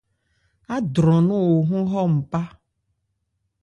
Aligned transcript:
Ádwran 0.75 1.23
nɔn 1.27 1.51
o 1.55 1.59
hɔn 1.69 1.85
hɔ 1.91 2.01
npá. 2.17 2.41